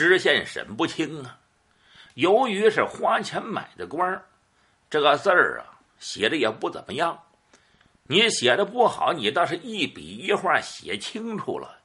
[0.00, 1.38] 知县审不清啊。
[2.14, 4.22] 由于是花钱买的官
[4.88, 7.22] 这个字儿啊写的也不怎么样。
[8.04, 11.78] 你写的不好，你倒是一笔一画写清楚了。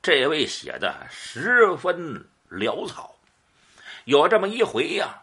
[0.00, 3.14] 这位写的十分潦草。
[4.06, 5.22] 有这么一回呀，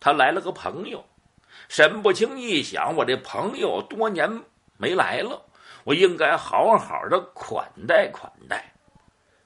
[0.00, 1.04] 他来了个朋友，
[1.68, 4.42] 沈不清一想，我这朋友多年
[4.76, 5.40] 没来了，
[5.84, 8.72] 我应该好好的款待款待。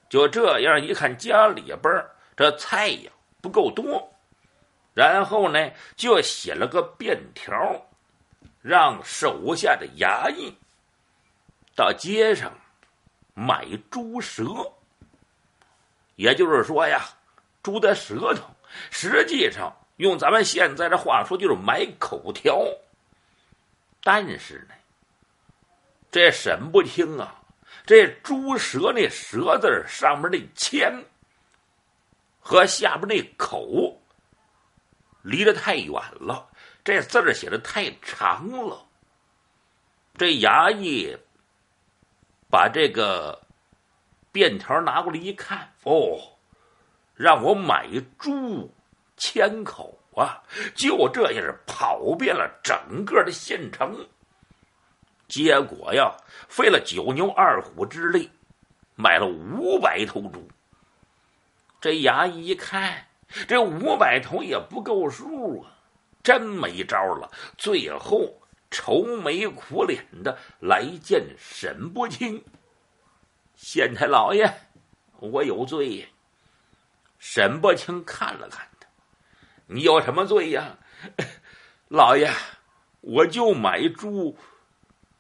[0.09, 2.05] 就这样一看，家里边
[2.37, 3.11] 这菜呀
[3.41, 4.13] 不够多，
[4.95, 7.87] 然后呢就写了个便条，
[8.63, 10.57] 让手下的衙役
[11.75, 12.53] 到街上
[13.35, 14.45] 买猪舌，
[16.17, 17.09] 也就是说呀。
[17.63, 18.45] 猪的舌头，
[18.93, 22.65] 实际上用咱们现在的话说，就是买口条。
[24.05, 24.75] 但是呢，
[26.09, 27.43] 这沈不清啊，
[27.87, 30.93] 这猪舌那舌字上面那签
[32.41, 34.03] 和下边那口
[35.23, 36.49] 离得太远了，
[36.85, 38.85] 这字儿写的太长了。
[40.17, 41.17] 这衙役
[42.51, 43.41] 把这个
[44.33, 46.21] 便条拿过来一看，哦。
[47.15, 48.71] 让我买猪
[49.17, 50.43] 千口啊！
[50.75, 54.07] 就这样跑遍了整个的县城，
[55.37, 56.17] 结果呀，
[56.49, 58.31] 费了九牛二虎之力，
[58.95, 60.49] 买了五百头猪。
[61.79, 63.07] 这衙役一看，
[63.47, 65.77] 这五百头也不够数啊，
[66.23, 67.31] 真没招了。
[67.59, 68.41] 最后
[68.71, 72.43] 愁眉苦脸的来见沈不清，
[73.55, 74.51] 县太老爷，
[75.21, 76.09] 我有罪。
[77.19, 78.89] 沈不清看了看他，
[79.67, 80.79] 你有什么罪呀，
[81.89, 82.33] 老爷？
[83.03, 84.37] 我就买猪，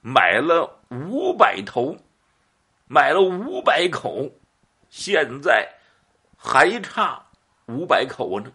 [0.09, 1.97] 买了五百头，
[2.87, 4.31] 买了五百口，
[4.89, 5.69] 现在
[6.39, 7.21] 还差
[7.67, 8.53] 五百口呢。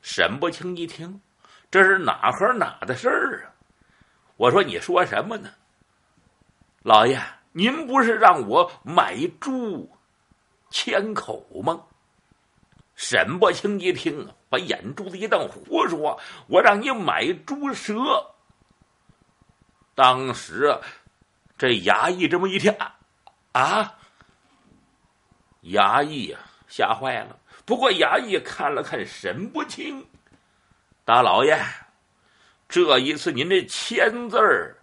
[0.00, 1.20] 沈不清一听，
[1.70, 3.52] 这是哪和哪的事儿啊？
[4.38, 5.50] 我说你说什么呢？
[6.82, 7.20] 老爷，
[7.52, 9.94] 您不是让我买猪？
[10.70, 11.84] 千口吗？
[12.94, 16.18] 沈不清一听啊，把眼珠子一瞪：“胡说！
[16.46, 17.94] 我让你买猪舌。”
[19.94, 20.78] 当时
[21.56, 22.74] 这衙役这么一听
[23.52, 23.94] 啊，
[25.62, 26.38] 衙役呀
[26.68, 27.38] 吓坏了。
[27.64, 30.06] 不过衙役看了看神不清，
[31.04, 31.58] 大老爷，
[32.68, 34.76] 这一次您这签字儿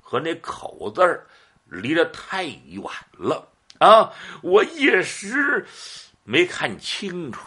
[0.00, 1.26] 和那口字儿
[1.66, 2.82] 离得太远
[3.12, 3.48] 了。
[3.78, 4.10] 啊！
[4.40, 5.66] 我一时
[6.24, 7.46] 没看清楚，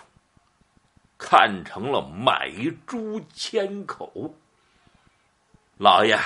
[1.18, 2.52] 看成了买
[2.86, 4.32] 猪千口。
[5.80, 6.20] 老爷，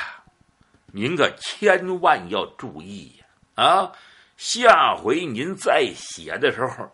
[0.88, 3.25] 您可千万要注意呀！
[3.64, 3.91] 啊，
[4.36, 6.91] 下回您再写的时候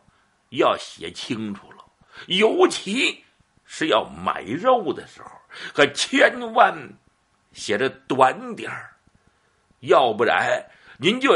[0.49, 1.85] 要写清楚了，
[2.27, 3.23] 尤其
[3.63, 5.29] 是要买肉的时候，
[5.73, 6.77] 可千万
[7.53, 8.93] 写的短点儿，
[9.79, 11.31] 要不然您就。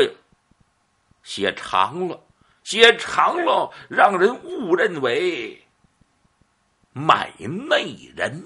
[1.24, 2.22] 写长了，
[2.66, 5.66] 写长了，让人误认为
[6.92, 8.44] 买内人。